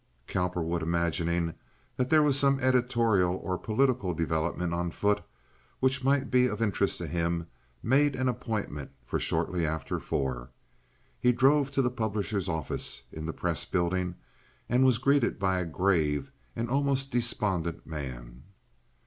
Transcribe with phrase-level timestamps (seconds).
[0.25, 1.53] Cowperwood, imagining
[1.95, 5.21] that there was some editorial or local political development on foot
[5.79, 7.45] which might be of interest to him,
[7.83, 10.49] made an appointment for shortly after four.
[11.19, 14.15] He drove to the publisher's office in the Press Building,
[14.67, 18.45] and was greeted by a grave and almost despondent man.